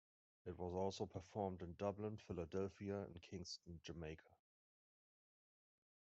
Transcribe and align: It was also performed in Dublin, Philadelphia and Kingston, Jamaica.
It 0.47 0.57
was 0.57 0.73
also 0.73 1.05
performed 1.05 1.61
in 1.61 1.75
Dublin, 1.77 2.17
Philadelphia 2.17 3.01
and 3.03 3.21
Kingston, 3.21 3.79
Jamaica. 3.83 4.33